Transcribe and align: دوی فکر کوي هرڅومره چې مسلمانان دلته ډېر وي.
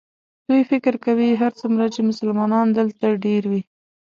دوی 0.47 0.61
فکر 0.71 0.93
کوي 1.05 1.29
هرڅومره 1.41 1.85
چې 1.93 1.99
مسلمانان 2.09 2.67
دلته 2.77 3.05
ډېر 3.25 3.43
وي. 3.51 3.61